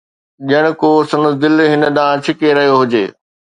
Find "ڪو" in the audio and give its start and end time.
0.81-0.89